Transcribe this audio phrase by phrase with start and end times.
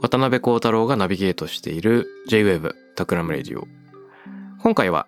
[0.00, 3.66] 渡邉康太郎がナビゲートしている J-Wave Takram Radio。
[4.62, 5.06] 今回は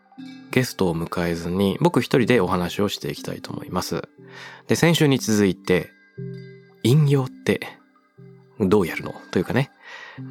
[0.50, 4.08] ゲストを迎えずに僕一人でお話をしていきたいと思います。
[4.66, 5.90] で、先週に続いて、
[6.82, 7.60] 引用って
[8.60, 9.14] どうやるの？
[9.30, 9.70] というかね、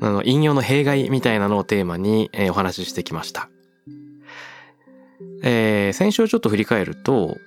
[0.01, 3.49] あの、引用の弊害みたいなのをテーマに、えお話ししてきました。
[5.43, 7.37] えー先週をちょっと振り返ると、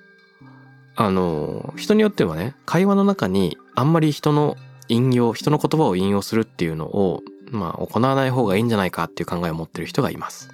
[1.01, 4.57] あの、人によってはね、会話の中にあんまり人の
[4.89, 10.49] 引用、人の言葉を引用するっていうのを、まあ、行わない方がいいんじゃないかっていう考えを持ってる人がいます。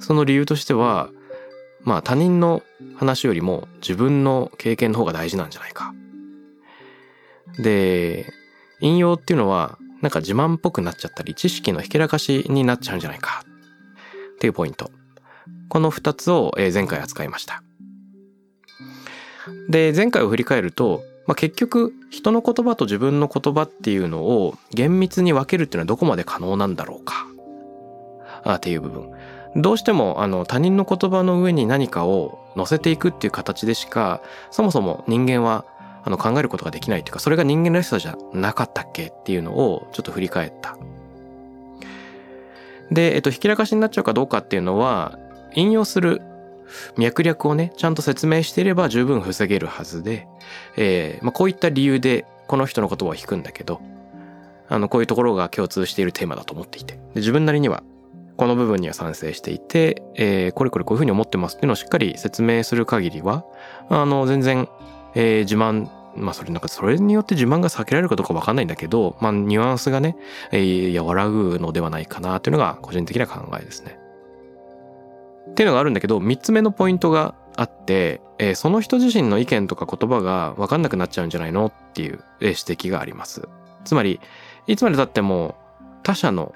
[0.00, 1.10] その理由としては、
[1.82, 2.64] まあ、他人の
[2.96, 5.94] 話よりも自分の経験の方が大事なんじゃないか。
[7.60, 8.26] で、
[8.80, 13.44] 引用っていうのは、なんか自慢っぽくなっちゃったり、知識のひけらかしになっちゃうんじゃないか。
[14.34, 14.90] っていうポイント。
[15.68, 17.62] この二つを前回扱いました。
[19.68, 27.26] で、前回を振り返ると、まあ、結局人の言葉と自分の言葉っていうのを厳密に分けるっていうのはどこまで可能なんだろうか。
[28.44, 29.10] あっていう部分。
[29.54, 35.64] どうしてもあの他人の言葉の上に何かを乗せていくっていう形でしかそもそも人間は
[36.04, 40.76] あの考えることができないっていうかそれが人間らしさじゃなかったっけっていうのをちょっと振り返った。
[42.90, 45.18] で、えっと、ひきらかしになっちゃうかどうかっていうのは
[45.54, 46.22] 引用する
[46.96, 50.26] 脈略をねちゃんと説明していれば十分防げるはずで
[50.76, 53.80] えーまあ、こういった理由でこの人の言葉を引くんだけど
[54.68, 57.82] あのこういうところが共通しているテーマだと思っていてで自分なりには
[58.36, 63.44] この部分には賛成していて、えーこれこれこういうふうに思ってますっていうのをしっかり説明する限りは
[63.88, 64.68] あの全然、
[65.14, 70.16] えー自慢まあそれなんかそれによって自慢が避けられるかどうかわかんないんだけど、まあニュアンスがね、
[70.52, 73.98] えー和らぐのではないかなというのが個人的な考えですね。
[75.58, 83.48] っていうのがあるんだけど、三つ目のポイントがあって、えーその人自身の意見とか言葉が分かんなくなっちゃうんじゃないのっていう指摘があります。
[83.84, 84.20] つまり、
[84.68, 85.56] いつまで経っても
[86.04, 86.54] 他者の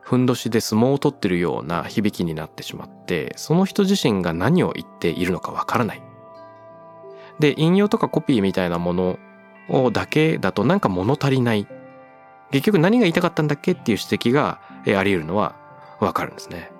[0.00, 6.02] ふんどしで相撲を取ってるような響きになってしまって、その人自身が何を言っているのか分からない。
[7.40, 9.18] で、引用とかコピーみたいなもの
[9.68, 11.66] をだけだとなんか物足りない。
[12.50, 15.54] 結局何が言いたかったんだっけっていう指摘があり得るのは
[16.00, 16.77] 分かるんですね。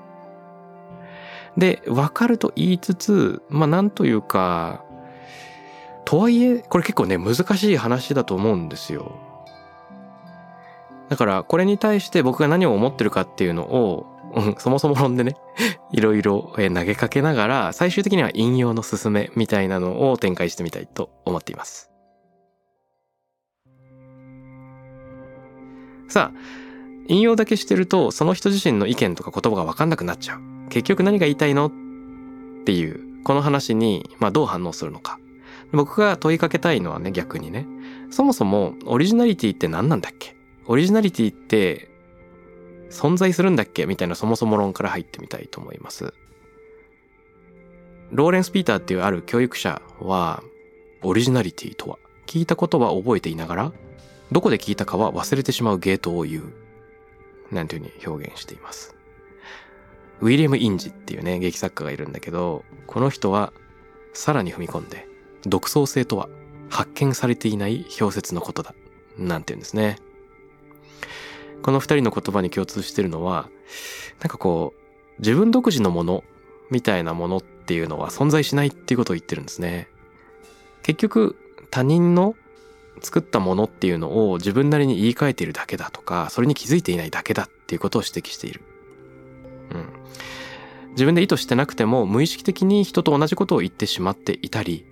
[1.59, 4.85] で、わかると言いつつ、まあなんというか、
[6.05, 9.19] とはいえ、これ結構ね、難しい話だと思うんですよ。
[11.09, 15.35] だから、これに対して僕が何を思ってるかっていうのを、うんそもそも論でね、
[15.91, 21.91] いろいろ投げかけながら、最終的には引用の進めみたいなのを展開してみたいと思っています。
[26.09, 26.39] さあ、
[27.09, 30.58] 引用だけしてると、その人自身の意見とか言葉がわかんなくなっちゃう。
[30.69, 31.73] 結局何が言いたいのっ
[32.65, 35.19] ていう、この話に、まあどう反応するのか。
[35.73, 37.67] 僕が問いかけたいのはね、逆にね。
[38.11, 40.35] そもそも、オリジナリティって何なんだっけ？
[40.67, 41.91] オリジナリティって、
[42.91, 43.85] 存在するんだっけ？
[43.85, 46.15] みたいなそもそも論から入ってみたいと思います。
[48.11, 50.43] ローレンス・ピーターっていうある教育者は、
[51.03, 53.73] オリジナリティとは、聞いたことは覚えていながら、
[54.33, 57.55] どこで聞いたかは忘れてしまうゲートを言う。
[57.55, 58.95] なんていうふうに表現しています。
[60.21, 63.53] ウィリアム・インジっていうね、劇作家がいるんだけど、この人は
[64.13, 65.07] さらに踏み込んで、
[65.45, 66.29] 独創性とは
[66.69, 68.75] 発見されていない表説のことだ。
[69.17, 69.99] なんて言うんですね。
[71.63, 73.49] この二人の言葉に共通してるのは、
[74.21, 76.25] なんかこう、自分独自のもの
[76.71, 79.89] みたいなものっていうのは存在しないっていうことを言ってるんですね。
[80.83, 81.37] 結局、
[81.71, 82.35] 他人の
[83.03, 88.63] 作ったものっていうのを自分なりに言い換えているだけだとか、それに気づいていないだけだっていうことを指摘している。
[89.73, 89.89] うん。
[90.91, 94.85] 自分で意図してなくても無意識的に人と同じことを言ってしまっていたり、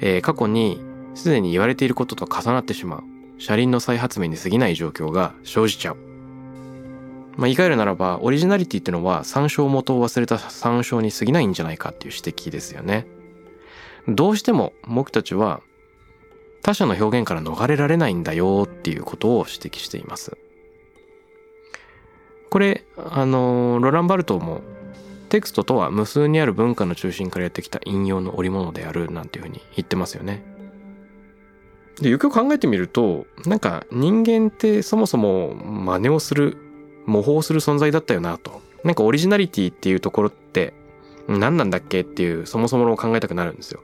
[0.00, 0.80] えー過去に
[1.14, 3.02] すでに言われていることと重なってしまう。
[3.38, 5.96] 車輪の再発明に過ぎない状況が生じちゃう。
[7.36, 13.06] まあ、言い換えるならばオリジナリティってのは参照元を忘れた参照に過ぎないんじゃないかっていう指摘ですよね。
[14.08, 15.60] どうしても僕たちは
[16.62, 20.36] 他者の表現から逃れられないんだよっていうことを指摘しています。
[22.50, 24.62] これ、あの、ロランバルトも
[25.28, 30.42] テクストとは無数にある文化の中心からやってきた引用の織物であるなんていうふうに言ってますよね。
[32.00, 36.56] で、よく考えてみると、なんか人間ってそもそも真似をする、
[37.06, 38.60] 模倣する存在だったよなと。
[38.84, 40.72] なんかオリジナリティっていうところって
[41.26, 43.80] 何なんだっけっていうそもそものを考えたくなるんですよ。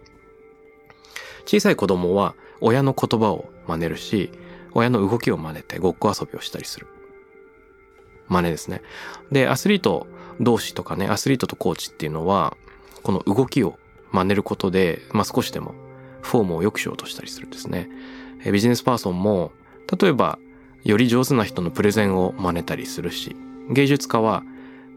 [1.47, 4.31] 小さい子供は親の言葉を真似るし、
[4.73, 6.87] 親の動きを真似てごっこ遊びをしたりする。
[8.29, 8.83] 真似ですね。
[9.33, 10.07] で、アスリート
[10.41, 12.57] 同士とかね、アスリートとコーチっていうのは、
[13.03, 13.79] この動きを
[14.13, 15.75] 真似ることで、まあ、少しでも
[16.23, 17.89] フォームを良くしようとしたりするんですね。
[18.51, 19.53] ビジネスパーソンも、
[20.01, 20.39] 例えば、
[20.85, 23.37] より上手な人のプレゼンを真似たりするし、
[23.71, 24.43] 芸術家は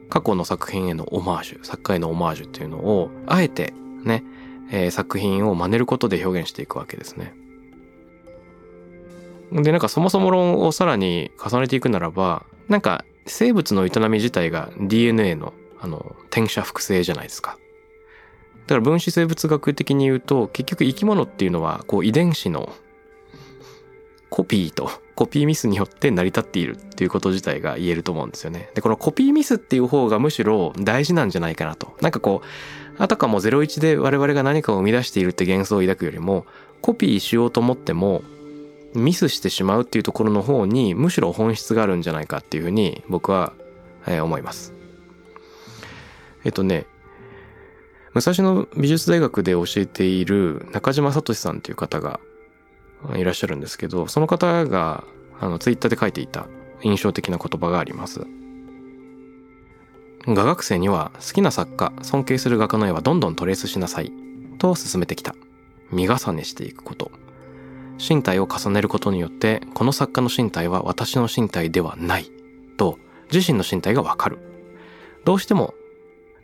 [0.10, 4.24] 過去の作品へのオマージュ、作家へのオマージュっていうのを、あえてね、
[4.70, 7.34] えー、作品を真似ることで表現していくわけですね。
[9.52, 17.58] で、なんかそもそも論をさらに重ねていくならば、なんか生物の営み自体が DNA のあの転写複製じゃないですか。
[18.66, 22.74] だから分子生物学的に言うと結局生き物っていうのはこう遺伝子の
[24.30, 28.70] コピーとコピーミスによって成り立っているっていうこと自体が言えると思うんですよね。
[28.76, 31.98] で、このコピーミスっていう方がむしろ大事なんじゃないかなと。
[32.02, 36.46] なんかこう、あたかも01で我々が何かを生み出しているって幻想を抱くよりも、
[36.82, 38.22] コピーしようと思っても、
[38.98, 43.54] ミスしてしまうっていうところの方にむしろ本質があるんじゃないかっていうふうに僕は、
[44.08, 44.74] えー、思います。
[46.44, 46.86] えっとね、
[48.14, 52.20] 武蔵野美術大学で教えている中島聡さんっていう方が
[53.16, 55.04] いらっしゃるんですけど、その方が
[55.40, 56.48] あのツイッターで書いていた
[56.82, 58.22] 印象的な言葉があります。
[60.26, 64.12] 画学生には好きな作家、尊敬する画家の絵はどんどんトレースしなさい
[64.58, 65.36] と進めてきた。
[65.92, 67.12] 見重ねしていくこと。
[67.98, 72.32] 身体を重ねることによってこの作家の身体は私の身体ではない
[72.78, 73.00] と
[73.32, 74.40] 自身の身体がわかる。
[75.26, 75.74] どうしても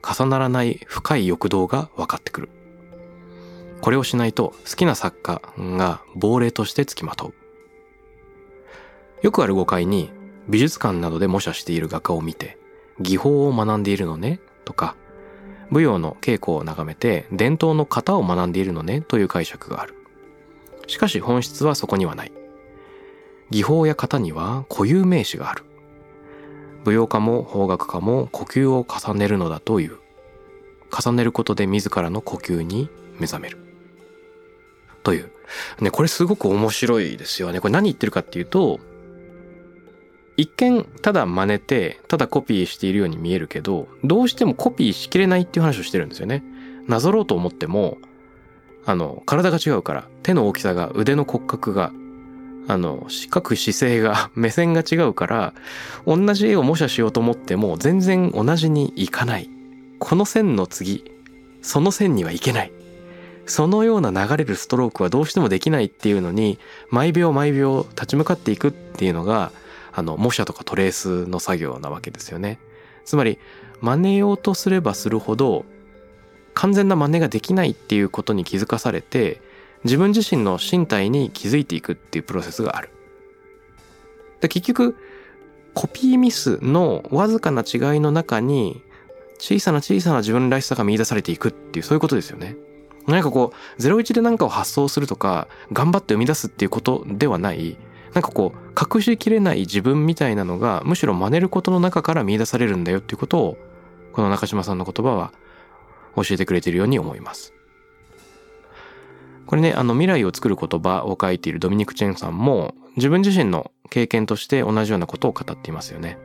[0.04, 2.50] 重ならない深い欲動が分かってくる。
[3.82, 7.34] これをしないと好きな作家が亡霊として付きまとう。
[9.22, 10.12] よくある誤解に
[10.50, 12.58] 美術館などで模写している画家を見て
[13.00, 14.96] 技法を学んでいるのねとか
[15.70, 19.96] 舞踊の稽古を眺めて伝統の型を学んでいるのねという解釈がある。
[20.88, 22.32] しかし本質はそこにはない。
[23.50, 25.64] 技法や型には固有名詞がある。
[26.86, 29.98] 舞踊家も法学家も呼吸を重ねるのだという。
[30.92, 32.90] 重ねることで自らの呼吸に
[33.20, 33.58] 目覚める。
[35.04, 35.32] という。
[35.80, 37.60] ね、これすごく面白いですよね。
[37.60, 38.80] これ何言ってるかっていうと、
[40.36, 46.44] 一見ただ真似て、ただコピーしているように見えるけど、どうしてもコピーしきれないっていう話をしてるんですよね。
[46.88, 47.98] なぞろうと思っても、
[48.86, 51.92] あの、体が違うから、手の大きさが、腕の骨格が、
[52.68, 55.54] あの、四角姿勢が、 目線が違うから、
[56.06, 59.50] 同じ絵を模写しようと思っても、全然同じにいかない。
[60.00, 61.06] この線の次、
[61.62, 62.72] その線にはいけない。
[63.46, 66.60] そのような流れるストロークはどうしてもできないっていうのに、
[66.90, 69.52] 毎秒毎秒立ち向かっていくっていうのが、
[69.94, 72.60] あの、模写とかトレースの作業なわけですよね。
[73.06, 73.38] つまり、
[73.82, 75.66] 真似ようとすればするほど、
[76.54, 79.42] 完全な真似ができないっていうことに気づかされて
[79.84, 82.90] 自分自身の身体に気づいていくっていうプロセスがある。
[84.42, 84.98] で結局
[85.74, 88.82] コピーミスのわずかな違いの中に
[89.40, 92.56] 小さな小さな自分らしさが見出されていくっていうそういうことですよね。
[93.08, 97.78] 何かこう01で何かを発想するとか頑張って生み出すっていうことではない
[98.14, 103.58] なんかこう隠しきれない自分みたいなのがむしろ真似ることの中から見出されるんだよっていうことを
[104.14, 105.34] この中島さんの言葉は
[106.16, 107.54] 教えてくれているように思います。
[109.46, 116.18] これね、あの未来を作る言葉を書いているドミニク・チェンさんも自分自身の経験として同じようなことを語っていますよね。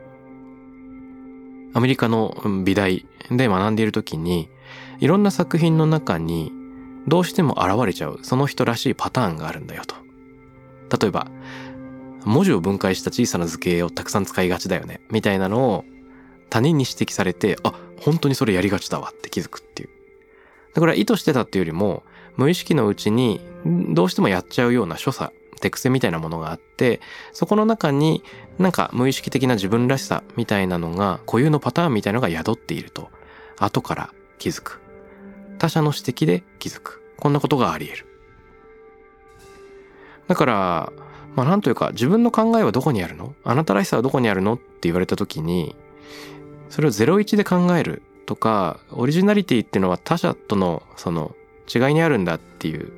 [1.73, 4.49] アメリカの美大で学んでいる時に
[4.99, 6.51] いろんな作品の中に
[7.07, 9.95] どうしても現れちゃうその人らしいパターンがあるんだよと。
[10.99, 11.27] 例えば、
[12.25, 15.85] 文字を分解した小さな図形をたくさん使いがちだよね、みたいなのを
[16.49, 19.89] 他人に指摘されて、あ、本当にそれやりがちだわって気づくっていう。
[20.75, 22.03] これは意図してたっていうよりも、
[22.37, 27.01] 無意識のうちにどうしてもやっちゃうような所作、手癖みたいなものがあって、
[27.33, 28.23] そこの中に
[28.57, 33.09] なんか無意識的な自分らしさみたいなのが固有のパターンみたいのが宿っていると、
[33.57, 34.79] 後から気づく。
[35.57, 37.03] 他者の指摘で気づく。
[37.17, 38.05] こんなことがあり得る。
[40.27, 40.93] だから、
[41.35, 43.35] まあなんというか自分の考えはどこにあるの？
[43.43, 44.53] あなたらしさはどこにあるの？
[44.53, 45.75] って言われた時に
[46.69, 51.35] それを01で考えるとかオリジナリティっていうのは他者とのその
[51.73, 52.91] 違いにあるんだっていう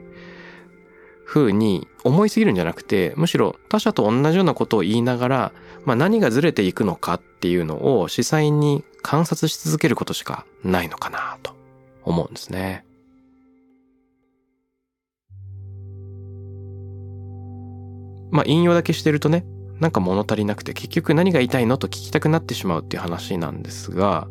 [1.25, 5.51] 風に思いすぎるんじゃなくてむしろ他者と同じようなことを言いながら、
[5.86, 11.56] まあ、何がずれていくのかっていうのを視細に観察し続けることしかないのかなと
[12.04, 12.86] 思うんですね。
[18.32, 19.46] まあ引用だけしてるとね
[19.82, 24.28] なんか物足りなくて結局何が言いたいのと聞きたくなってしまうっていう話なんですが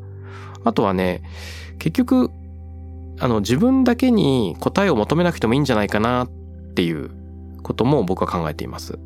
[0.64, 1.22] あとはね
[1.78, 2.30] 結局
[3.18, 6.28] あの自分だけに答えを求めなくてもいいんじゃないかなっ
[6.74, 7.10] ていう
[7.62, 8.98] ことも僕は考えています。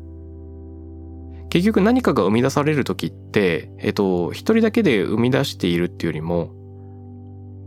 [1.49, 6.51] 結局何かが生み出される時って、えっと、一人だけで生み出しているっていうよりも、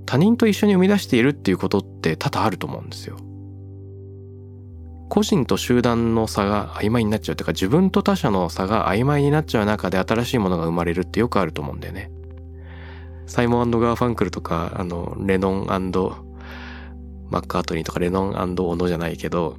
[0.04, 3.16] 他人と一緒に生み出しているっていうことって多々あると思うんですよ。
[5.08, 12.10] 個人と集団の差が曖昧になっちゃうというか自分と他者の差が曖昧になっちゃう中で新しいものが生まれるってよくあると思うんだよね。
[13.26, 19.58] サイモンガーファンクルとかあのレノンマッカートニーとかレノンオノじゃないけど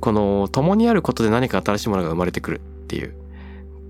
[0.00, 3.14] この共にあることで何か新しいものが生まれてくるっていう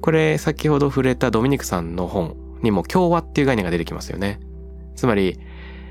[0.00, 4.38] これ先ほど触れたドミニクさんの本にも共和っていう概念が出てきますよね。
[4.94, 5.38] つまり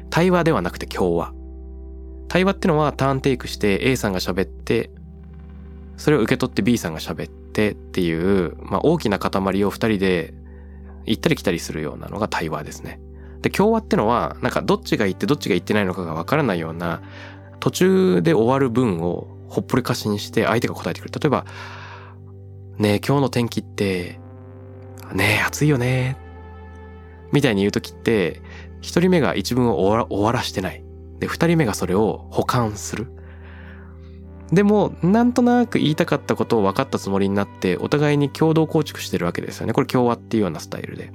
[0.10, 1.34] 対話ではなくて共和。
[2.34, 4.90] 対話ってのはターンテイクして A さんが喋って、
[5.98, 10.34] それを受け取って B さんが喋ってっていう、まあ、大きな塊を二人で
[11.06, 13.00] 行ったり来たりするようなのが対話ですね。
[13.44, 17.04] で、共和ってのは、なんかどっちが言ってどっちが言ってないのかがわからないような、
[17.60, 21.12] 途中で終わる文をほっぽりかしにして相手が答えてくる。
[21.14, 21.46] 例えば、
[22.80, 24.20] ねえ、今日の天気って、
[25.14, 26.18] ねえ、暑いよね。
[27.32, 28.42] みたいに言うときって、
[28.82, 30.83] 一人目が一文を終わ終わらしてない。
[31.24, 33.08] で、二人目がそれを保管する。
[34.52, 39.72] でも、なんとなく言いたかったことを分かったつもりになって、お互いに共同構築してるわけですよね。
[39.72, 41.14] これ共和っていうようなスタイルで。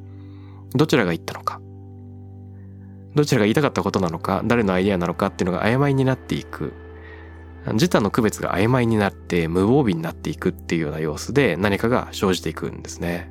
[0.74, 1.60] どちらが言ったのか。
[3.14, 6.72] どちらが言いたかったことなのか、誰のアイデアなのかっていうのが曖昧になっていく。
[7.74, 13.30] 自他の区別が曖昧になって無防備になっていくっていうような様子で何かが生じていくんですね。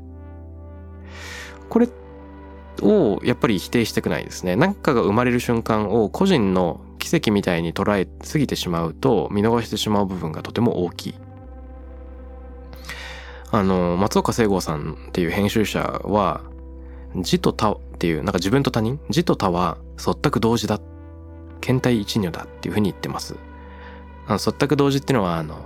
[1.70, 1.90] これ
[2.82, 4.56] をやっぱり否定したくないですね。
[4.56, 11.16] 何かが生まれる瞬間を個人の奇跡みたいに捉えすぎてしまうと見逃してしまう部分がとても大きい。
[13.50, 16.42] あの、松岡聖剛さんっていう編集者は、
[17.16, 19.00] 字と他っていう、なんか自分と他人？
[19.10, 20.80] 字と他は忖度同時だ。
[21.62, 23.36] 検体一如だっていうふうに言ってます。
[24.28, 25.62] あの、忖度同時っていうのは、あの、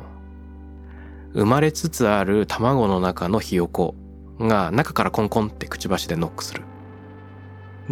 [1.34, 3.96] 生まれつつある卵の中のひよこ
[4.40, 6.64] が中からコンコンってくちばしでノックする。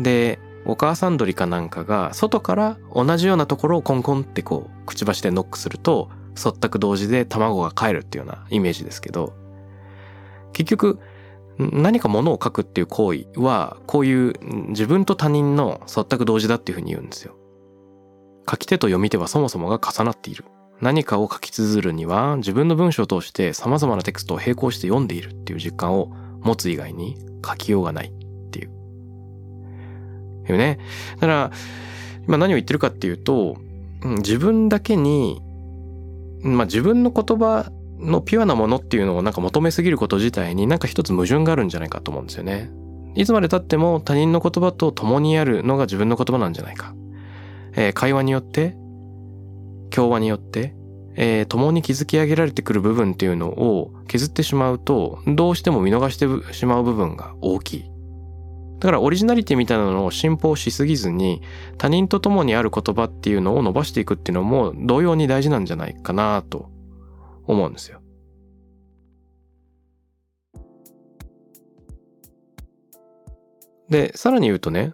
[0.03, 9.33] で、お母さん鳥かなんかが外から同じようなところをコンコンってこうくちばしでノックすると忖度同時で卵が帰るっていうようなイメージですけど
[10.53, 10.99] 結局
[11.57, 14.33] 何か物を書くっていう行為はこういう
[14.69, 17.35] 自分と他人の忖度同時だっていうふうに言うんですよ。
[18.49, 20.45] 書き手と読み手はそもそもが重なっている。
[20.79, 28.13] 何かを書き綴るには自分の文章を通して様々なテクストを並行して読んでいるっていう実感を持つ以外に書きようがない。
[30.51, 30.79] よね。
[31.15, 31.51] だから、
[32.27, 33.57] 今何を言ってるかっていうと、
[34.03, 35.41] 自分だけに、
[36.41, 42.71] まあ自分の言葉のピュアなものっていうのをなんか求めすぎること自体になんか一つ矛盾があるんじゃないかと思うんですよね。
[43.15, 46.93] いつまで経っても他人の言葉と共にあるのが自分の言葉なんじゃないか。
[47.75, 48.75] えー、会話によって、
[49.89, 50.75] 共話によって、
[51.15, 57.88] えー、共に築き上げられてくる部分っていうのを削ってしまうと、どうしても見逃してしまう部分が大きい。
[58.79, 61.41] だからオリジナリティみたいなのを信奉しすぎずに
[61.77, 66.69] 他人と共にある言葉っていうのを伸ばしていくっていうのも同様に大事なんじゃないかなと
[67.45, 68.01] 思うんですよ。
[73.89, 74.93] で、さらに言うとね、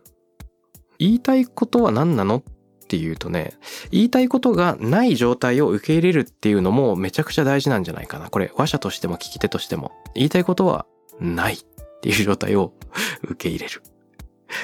[0.98, 2.44] 言いたいことは何なのっ
[2.88, 3.54] ていうとね、
[3.92, 8.30] 言いたいことがない状態を受け入れるっていうのもめちゃくちゃ大事なんじゃないかな。
[8.30, 9.92] これ、話者としても聞き手としても。
[10.16, 10.86] 言いたいことは
[11.20, 11.58] ない
[12.06, 12.74] っていう状態を
[13.24, 13.82] 受け入れる。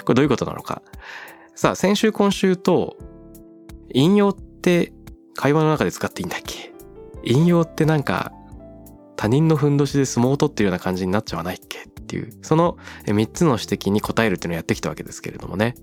[0.05, 0.83] これどういうことなのか。
[1.55, 2.97] さあ、先週今週と、
[3.93, 4.93] 引用って
[5.35, 6.71] 会話の中で使っていいんだっけ？
[7.23, 8.31] 引用ってなんか
[9.15, 11.79] 他人のふんどしで相撲を取ってるような感じになっちゃわないっけ？
[11.79, 15.75] っていう、その3つの指摘に答えるっていうのをやってきたわけですけれどもね。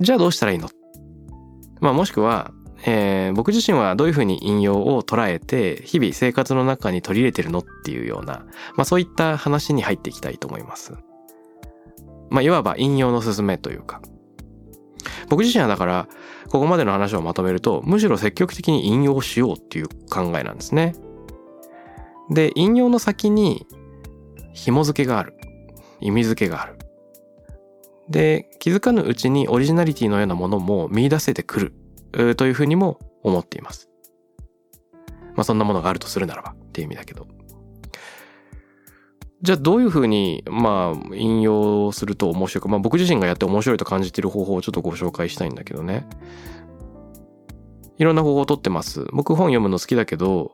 [0.00, 0.68] じゃあどうしたらいいの？
[1.80, 2.52] まあもしくは、
[2.84, 8.44] えー、僕自身はどういうふうに引用を捉えて日々生活の中に取り入れてるのっていうような、
[8.76, 10.94] まあそういった話に入っていきたいと思います。
[12.30, 14.02] まあいわば引用の勧めというか。
[15.28, 16.08] 僕自身はだから、
[16.50, 20.94] ここまでの話をまとめると、むしろ積極的に引用しようっていう考えなんですね。
[22.30, 23.66] で、引用の先に
[24.52, 25.34] 紐付けがある。
[26.00, 26.76] 意味付けがある。
[28.08, 31.74] で、気づかぬうちにオリジナリティのようなものも見出せてくる
[32.12, 33.88] というふうにも思っています。
[35.34, 37.26] まあそんなものがあるとするならばっていう意味だけど。
[39.40, 42.68] じゃあどういうふうに、まあ引用すると面白いか。
[42.68, 46.06] まあ僕自身がやって面白いと感じている方法をちょっとご紹介したいんだけどね。
[47.98, 49.06] いろんな方法をとってます。
[49.12, 50.52] 僕本読むの好きだけど、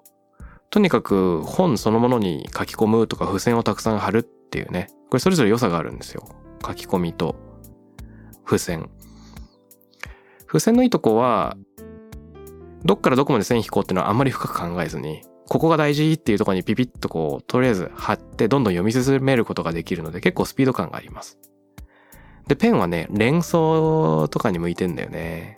[0.70, 4.88] とにかく本そのものに書き込むとか付箋をたくさん貼るっていうね。
[5.10, 6.24] これそれぞれ良さがあるんですよ。
[6.64, 7.36] 書き込みと
[8.46, 8.90] 付箋。
[10.48, 11.56] 付箋のいいとこは、
[12.84, 21.38] どっからどこまで線引こうっていうのはあんまり深く考えずに、ここが大事っていうとこにピピッとこう、とりあえず貼ってどんどん読み進めることができるので結構スピード感があります。
[22.46, 25.56] で、ペンはね、連想とかに向いてんだよね。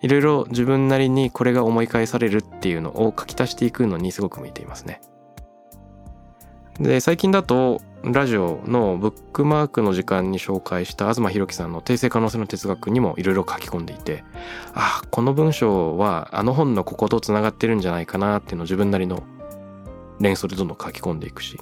[0.00, 5.00] いろいろ自分なりにこれが思い返されるっていうのを書き足していくのにすごく向いていますね。
[6.80, 14.24] で、最近だとラジオのブックマークの時間に紹介した東博樹さんの訂正可能性の哲学にもいろいろ書き込んでいて、
[14.74, 19.22] あ、この文章はあの本のここと繋がってるんじゃないかなっていうのを自分なりの
[20.18, 21.60] 連想でどんどん書き込んでいくし。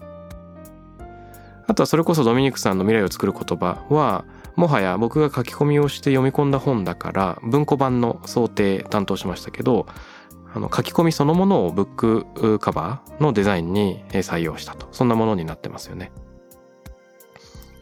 [1.67, 4.25] あとはそれこそドミニクさんの未来を作る言葉は、
[4.57, 9.87] もはや僕が書き込みをして読み込んだ本だから文庫版の想定担当しましたけど
[10.53, 16.11] あの書き込みそのものをブックカバーのデザインに採用したとそんなものになってますよね。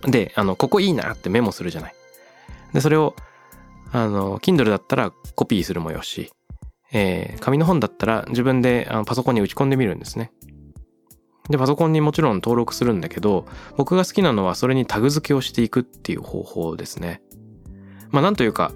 [0.03, 1.95] であのここいいなってメモするじゃない。
[2.73, 3.15] でそれを
[3.93, 6.31] あの Kindle だったらコピーするもよし、
[6.93, 10.33] えー、紙の本だったら自分であのパソコンに打ち込んでみるんですね。
[11.49, 17.23] で、パソコンにもちろん登録するんだけど、僕が好きなのはそれにタグ付けをしていくっていう方法ですね。
[18.11, 18.73] まあなんというか、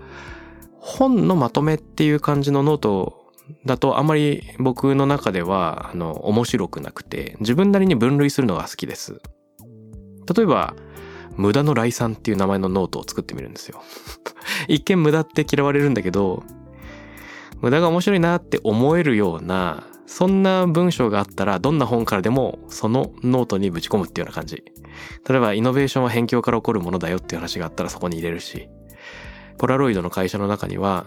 [0.78, 3.30] 本のまとめっていう感じのノート
[3.66, 9.20] だとあんまり僕の中では、あの、面白くなくて、自分なりに分類するのが好きです。
[10.34, 10.74] 例えば、
[11.36, 13.82] 無駄の礼賛っていう名前のノートを作ってみるんですよ。
[14.68, 16.42] 一見無駄って嫌われるんだけど、
[17.60, 24.62] 無駄が面白いなって思えるようなそんな文章があったらどんな本からでもそのノートにぶち込むっていうような感じ。
[25.26, 28.68] 例えばイノベーションは辺境から起こるものだよっていう話があったらそこに入れるし、
[29.58, 31.06] ポラロイドの会社の中には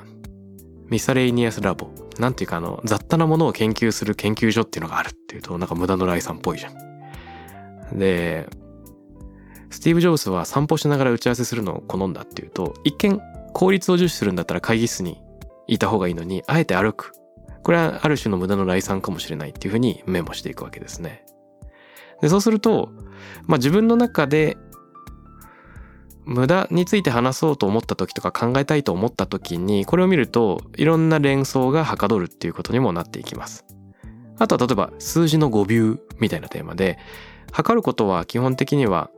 [0.88, 7.99] ミサレイニアスラボ、なんていうかあの雑多なものを研究する研究所っていうのがあるっていうとなんか無駄の来さんっぽいじゃん。
[7.99, 8.47] で、
[9.69, 13.19] スティーブ・ジョブズは散歩しながら打ち合わせするのを好んだっていうと、一見
[13.54, 15.21] 効率を重視するんだったら会議室に
[15.67, 17.13] いた方がいいのに、あえて歩く
[17.65, 21.25] これはある種の無駄の来産かもしれないっていうふうにメモしていくわけですね。
[22.21, 22.91] でそうすると、
[23.47, 24.56] まあ、自分の中で
[26.25, 33.65] 無駄について話そうと思った時とか考えたいと思った時にこれを見るといろんな連想がはかどるっていうことにもなっていきます。
[34.38, 36.99] あとは例えば数字の語尾みたいなテーマで
[37.51, 39.10] 測ることは基本的には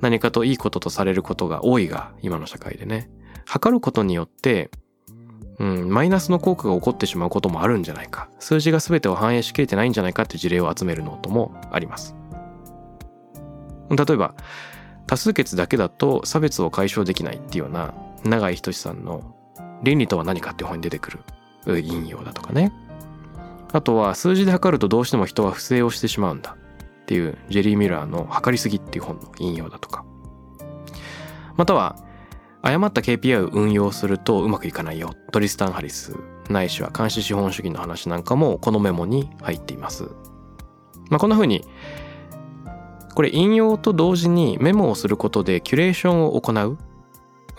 [0.00, 3.10] 何かといいこととされることが多いが今の社会でね。
[3.46, 4.70] 測ることによって
[5.60, 8.30] うん、マイナスの効果が起こってしまうこともあるんじゃないか。
[8.38, 12.16] 数字が全てを反映しきれてないんじゃないかって事例を集めるノートもあります。
[13.90, 14.34] 例えば
[15.06, 17.92] 多数決だけだと差別を解消できないっていうような
[18.24, 19.34] 永井仁さんの
[19.82, 21.20] 「倫理とは何か」って本に出てくる
[21.66, 22.72] 引用だとかね。
[23.72, 26.56] あとは数字で測るとどうしても人は不正をしてしまうんだ。
[27.10, 30.04] っていうジェリー・ミラーの「測りすぎ」っていう本の引用だとか
[31.56, 31.96] または
[32.62, 35.14] 誤った KPI を運用するとうまくいかないよ。
[35.32, 36.14] トリスタン・ハリス、
[36.50, 40.04] ないしは監視資本主義の話なんかもこのメモに入っています。
[41.08, 41.64] まあ、こんな風に、
[43.14, 46.78] これ引用と同時にメモをすることでキュレーションを行う？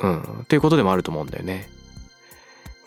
[0.02, 0.46] うん。
[0.48, 1.68] ということでもあると思うんだよね。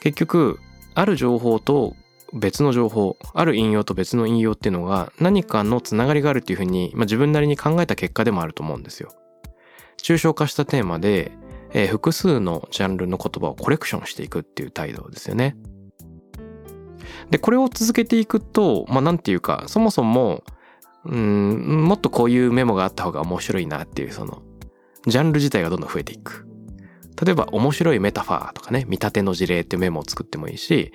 [0.00, 0.61] 結局、
[0.94, 1.94] ある情報と
[2.35, 9.12] 別の情報、ある引用と別の引用っていうのが何かのつながりがあるっていうふうに、まあ、自分なりに考えた結果でもあると思うんですよ。
[10.03, 11.33] 抽象化したテーマで
[11.75, 15.57] えー、複数のジャンルの言葉をコレクションしていくっていう態度ですよね。
[17.31, 20.44] で、これを続けていくと、まあ、なんていうか、そもそも、
[21.05, 24.42] うん、もっとこういうメモがあった方が面白いなっていう、その、
[25.07, 26.47] ジャンル自体がどんどん増えていく。
[27.23, 30.92] 例えば、面白いメタファーとかね、見立ての事例っていうメモを作ってもいいし、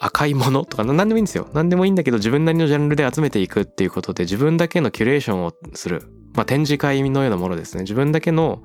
[0.00, 1.48] 赤いものとか何でもいいんですよ。
[1.52, 6.02] 何でもいいんだけど自分なりのジャンルで集めていくっていうことで自分だけのキュレーションをする。
[6.34, 7.82] まあ展示会のようなものですね。
[7.82, 8.62] 自分だけの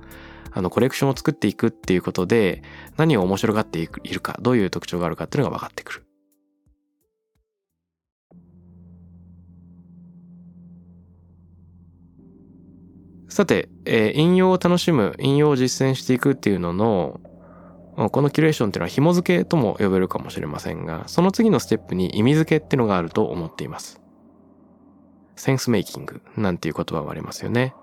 [0.51, 2.61] あのコレクションを作っていくっていうことで
[2.95, 6.05] 何を面白がっているかどういう特徴があるかっていうのが分かってくる。
[13.33, 17.19] さて、えー、引用を楽しむ、引用を実践していくっていうのの、
[17.95, 24.01] このキュレーションっていうのは紐付けとも呼べるかもしれませんが、その次のステップに意味付けっていうのがあると思っています。
[25.35, 27.75] センスメイキングなんていう言葉がありますよね。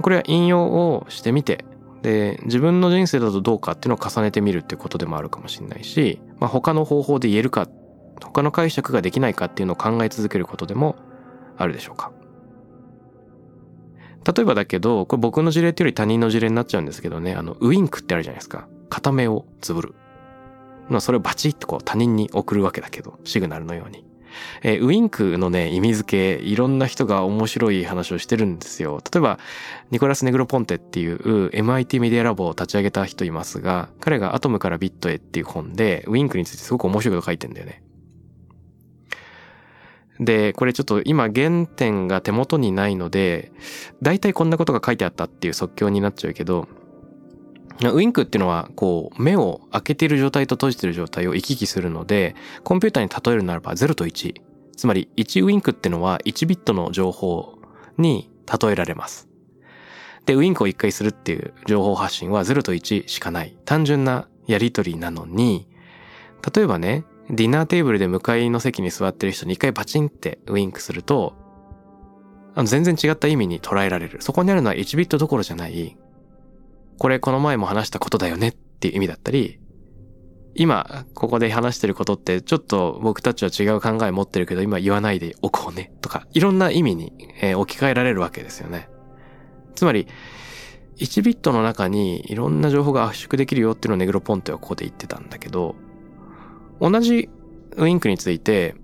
[0.00, 1.64] これは引用をしてみて、
[2.02, 7.68] で、自分の人生だとどうかっていうのを重ねてみるっていうことでもあるかもしれないし、まあ、他の方法で言えるか、
[8.22, 10.96] 他の解釈ができないかっていうのを考え続けることでも
[11.56, 12.12] あるでしょうか。
[14.26, 18.68] 例えばだけど、これ僕の事例っていうより他人の事例になっちゃうんですけどね、あの、ウインクってあるじゃないですか。
[18.88, 19.94] 片目をつぶる。
[20.88, 24.04] まあ、それをバチッとこう他人に送るわけだけど、シグナルのように。
[24.62, 29.00] えー、ウインクのね、意味付け、いろんな人が面白い話をしてるんですよ。
[29.12, 29.38] 例えば、
[29.90, 37.82] ニコラス・ネグロポンテっていう MIT メディアラボを立ち上げた人いますが、彼がアトムからビットへっていう本で、ウインクについてすごく面白いこと書いてんだよね。
[40.20, 43.52] で、これちょっと今原点が手元にないので、
[44.00, 46.68] 大体こんなことが書いてあったっていう即興になっちゃうけど、
[47.82, 54.34] ウインクっていうのは、こう、目を開けている状態と閉じている状態を行き来するので、コンピューターに例えるならば0と1。
[54.76, 57.58] つまり、1ウインクっていうのは1ビットの情報
[57.98, 58.30] に
[58.62, 59.28] 例えられます。
[60.26, 63.56] で、ウインクを1回するっていう情報発信は0と1しかない。
[63.64, 65.66] 単純なやりとりなのに、
[66.54, 71.34] 例えばね、ディナーテーブルで向かいの席に座ってる人に一回パチンってウインクすると、
[72.54, 74.20] あの全然違った意味に捉えられる。
[74.20, 75.96] そこにあるのは1ビットどころじゃない、
[76.98, 79.60] これこの前も話したことだよねっていう意味だったり、
[80.54, 87.12] 今ここで話してることってちょっと僕たちは違う考え持ってるけど今言わないでおこうねとか、いろんな意味に、
[87.56, 88.88] 置き換えられるわけですよね。
[89.74, 90.06] つまり、
[90.98, 95.74] 1ビットの中にいろんな情報が圧縮できるよっていうのをネグロポンテはここで言ってたんだけど、
[96.80, 97.28] 同じ
[97.76, 98.76] ウインクについて、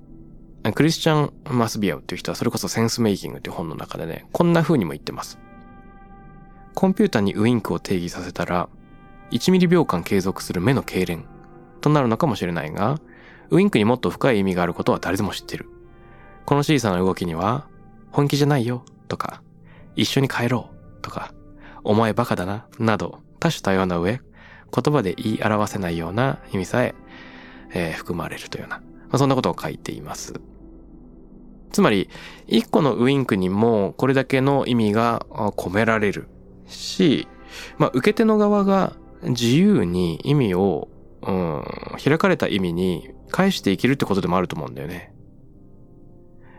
[0.75, 5.39] クリスチャン・マスビアウっていう人はそれこそセンスメイキングっていう本の中でね、こんな風にも言ってます。
[6.81, 8.67] コンピュータにウインクを定義させたら、
[9.33, 11.27] 1ミリ秒間継続する目の痙攣
[11.83, 12.99] となるのかもしれないが、
[13.51, 15.69] ウインクにもっと深い意味があることは誰でも知ってる。
[16.47, 17.69] この小さな動きには、
[18.11, 19.43] 本気じゃないよとか、
[19.95, 21.35] 一緒に帰ろうとか、
[21.85, 24.23] お前バカだな、など多種多様な上、
[24.75, 26.95] 言葉で言い表せないような意味さえ
[27.75, 30.41] えー、含まれるというような、まあ、そんなことを書いています。
[31.73, 32.09] つまり、
[32.47, 36.31] 一個のウインクにもこれだけの意味が込められる
[36.71, 37.29] し、
[37.79, 40.89] まあ、受け手の側が自由に意味を、
[41.23, 41.63] うん、
[42.03, 45.13] 開かれた意味に返していけるってことでもあると思うんだよね。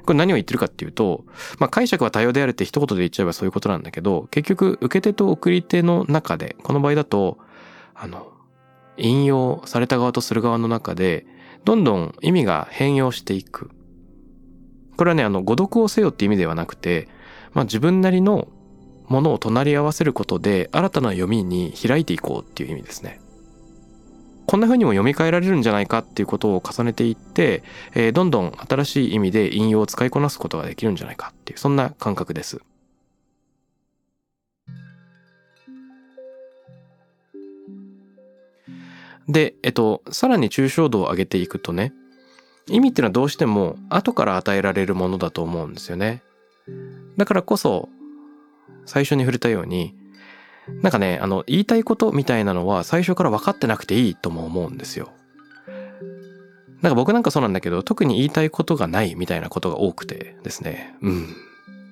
[0.05, 1.25] これ何を言ってるかっていうと、
[1.59, 7.37] まあ、解釈は多様であるって一言で言っちゃえばそういうことなんだけど、結局、受け手と送り手の中で、この場合だと、
[7.93, 8.31] あの、
[8.97, 11.25] 引用された側とする側の中で、
[11.65, 13.69] どんどん意味が変容していく。
[14.97, 17.07] これはね、あの、誤読をせよって意味ではなくて、
[17.53, 18.47] まあ自分なりの
[19.11, 23.19] ものを隣り合わせることで、新たな読みに開いていこうっていう意味ですね。
[24.47, 32.61] こんな風にも読み替えられるんじゃないかっていうことを重ねていって、えー、どんどん新しい意味で引用を使いこなすことができるんじゃないかっていう、そんな感覚です。
[39.27, 41.93] で、えっと、さらに抽象度を上げていくとね、
[42.67, 46.23] 意味っていうのはどうしても後から与えられるものだと思うんですよね。
[47.17, 47.89] だからこそ、
[48.85, 49.95] 最初に触れたように、
[50.81, 55.11] なんかね、あの、言いたいことみたいなのは最初から分かってなくていいとも思うんですよ。
[56.81, 61.35] なんか僕なんかそうなんだけど、特に言いたいことがないみたいなことが多くてですね、うん、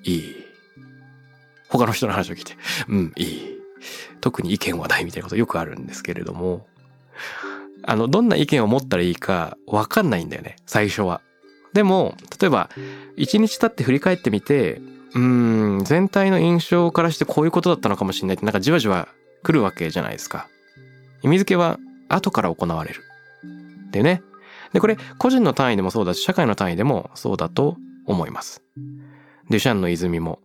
[0.04, 0.36] いい。
[1.68, 2.56] 他の人の話を聞いて、
[2.88, 3.56] うん、いい。
[4.20, 6.66] 特に意見はないみたいなことよくあるんですけれども、
[7.82, 11.20] あの、どんな意見を持ったらいいかわかんないんだよね、最初は。
[11.72, 12.68] でも、例えば、
[13.16, 14.80] 一日経って振り返ってみて、
[15.14, 19.08] うん、全体の印象からしてこういうことだったのかもしれないって、なんかじわじわ
[19.42, 20.48] 来るわけじゃないですか。
[21.22, 23.02] 意味付けは後から行われる。
[23.90, 24.22] でね。
[24.72, 28.62] で、これ、個人の単位でもそうだし、社会の単位でもそうだと思います。
[29.48, 30.38] デュシャンの泉も、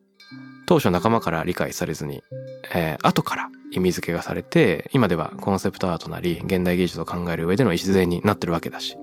[0.66, 2.24] 当初仲間から理解されずに、
[2.74, 8.98] えー、後から意味付けがされて、今ではコンセプトアートなり、現代技術を考える上での礎になってるわけだし。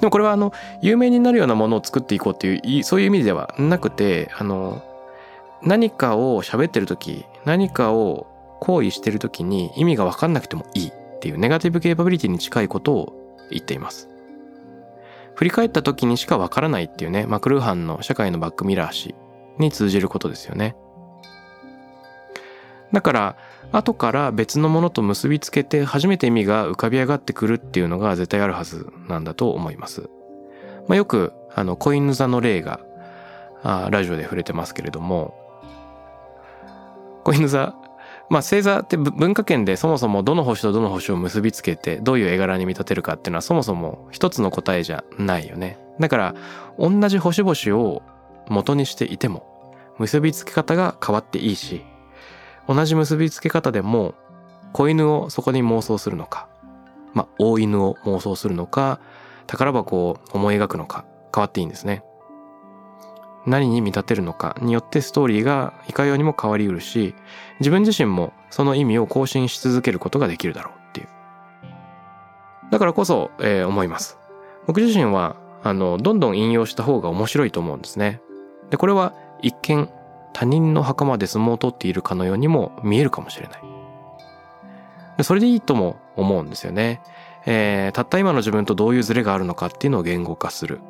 [0.00, 4.82] でもこれはあの、有名になるようなものを作っていこうっていう、そういう意味ではなくて、あの、
[5.62, 8.26] 何かを喋ってる時、何かを
[8.60, 14.08] 行為してる時に意味がわかんなくてもいいっていうネガティブケーパビリティに近いことを言っています。
[15.34, 19.14] 振り返った時にしかわからないっていうね、マクルーハンの社会のバックミラー誌
[19.58, 20.76] に通じることですよね。
[22.92, 23.36] だから
[23.72, 30.08] 後から別のものと結びつけて初めて意味が浮かび上がってくるっていうのが絶対あるはずなんだと思います。
[30.88, 32.80] まあ、よくあの子犬座の例が
[33.62, 35.34] あラジオで触れてますけれども
[37.24, 37.74] 子犬座
[38.28, 45.78] まあ星座って文化圏でそもそもどの星とどの星を結びつけてどういう絵柄に見立てるかっていうのはそもそも一つの答えじゃないよね。
[45.98, 46.34] だから
[46.78, 48.02] 同じ星々を
[48.48, 51.84] 元にしていても結びつけ方が変わっていいし
[52.68, 54.14] 同じ結びつけ方でも
[54.72, 56.48] 子犬をそこに妄想するのか
[57.14, 59.00] まあ大犬を妄想するのか
[59.46, 62.02] 宝箱を思い描くのか変わっていいんですね。
[63.46, 67.14] 何に見立てるのかによってストーリーがいかようにも変わりうるし
[67.60, 71.08] 自分自身もその意味を更新し続けることができるだろうっていう。
[72.70, 74.18] だからこそ、えー、思います。
[74.66, 78.20] 僕自身はあのどんどん引用した方が面白いと思うんですね。
[78.70, 79.88] でこれは一見
[80.36, 83.56] 他人の墓まで相撲を取っているかのようにも見えるかもしれな
[85.20, 87.00] いそれでいいとも思うんですよね、
[87.46, 90.80] えー、たった今の自分とどういうズレがあるのかっていうのを言語化する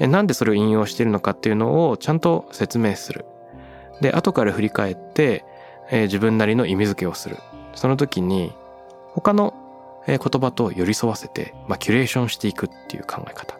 [0.00, 3.24] なんでそれを引用しているのかっていうのをちゃんと説明する。
[4.02, 5.44] で、後から振り返って、
[5.90, 7.38] えー、自分なりの意味付けをする。
[7.74, 8.52] その時に、
[9.14, 9.54] 他の
[10.06, 13.58] 言葉と寄り添わせて、まあ、キュレーションしていくっていう考え方。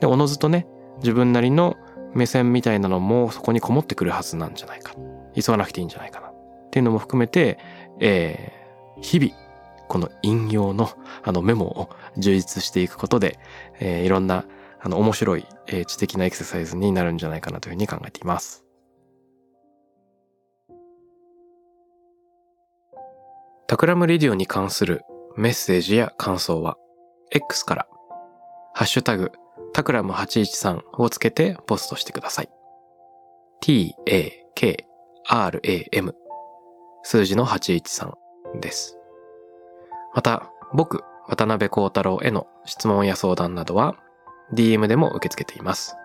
[0.00, 0.66] で、おのずとね、
[0.98, 1.76] 自分なりの
[2.14, 4.94] 目線みたいなのもそこにこもってくるはずなんじゃないか。
[5.34, 6.28] 急がなくていいんじゃないかな。
[6.28, 6.32] っ
[6.70, 7.58] ていうのも含めて、
[8.00, 9.32] えー、日々、
[9.88, 10.90] この引用の
[11.22, 13.38] あのメモを充実していくことで、
[13.80, 14.44] えー、いろんな
[14.82, 18.64] あの、面白い、えー、知的なエクササイズになるんじゃないかなというふうに考えています。
[23.66, 25.02] Takram Radio に関する
[25.36, 26.76] メッセージや感想は、
[27.30, 27.88] X から、
[28.72, 29.32] ハッシュタグ、
[29.80, 32.50] Takram 813をつけてポストしてください。
[33.62, 34.84] t-a-k-r-a-m
[37.02, 38.12] 数字の813
[38.60, 38.98] です。
[40.14, 43.96] また、僕、渡辺幸太郎への質問や相談などは、
[44.52, 45.96] DM でも受け付けています。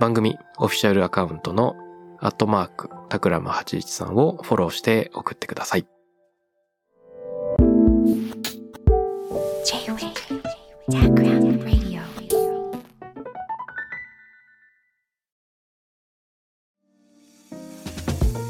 [0.00, 1.74] 番組オフィシャルアカウントの
[2.18, 5.86] アットマークタクラム813をフォローして送ってください。